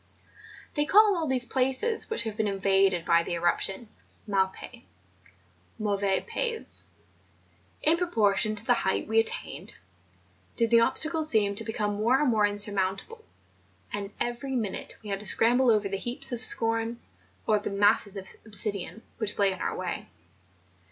[0.73, 3.87] They call all these places which have been invaded by the erup¬ tions
[4.25, 4.81] mal pais
[5.77, 6.85] (mauvais pays).
[7.83, 9.75] In proportion to the height we attained,
[10.55, 13.23] did the obstacles seem to become more and more insurmountable;
[13.93, 16.95] and every minute we had to scramble over the heaps of scoria,
[17.45, 20.07] or the masses of obsidian, which lay in our way.